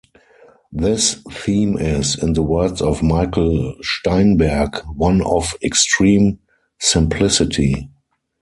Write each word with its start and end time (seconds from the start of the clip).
This 0.71 1.21
theme 1.31 1.77
is, 1.77 2.15
in 2.17 2.33
the 2.33 2.41
words 2.41 2.81
of 2.81 3.03
Michael 3.03 3.75
Steinberg, 3.83 4.77
one 4.95 5.21
of 5.23 5.55
"extreme 5.63 6.39
simplicity". 6.79 7.87